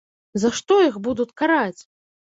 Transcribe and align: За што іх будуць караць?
За 0.43 0.49
што 0.59 0.79
іх 0.87 0.97
будуць 1.09 1.29
караць? 1.43 1.81